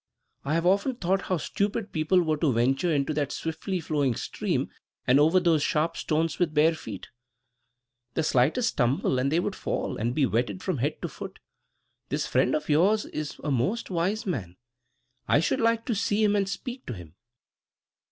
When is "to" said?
2.37-2.51, 11.03-11.07, 15.85-15.93, 16.87-16.93